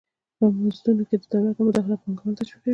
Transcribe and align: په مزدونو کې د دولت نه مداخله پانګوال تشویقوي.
په 0.37 0.45
مزدونو 0.61 1.03
کې 1.09 1.15
د 1.21 1.23
دولت 1.31 1.53
نه 1.57 1.61
مداخله 1.67 1.95
پانګوال 2.01 2.33
تشویقوي. 2.39 2.69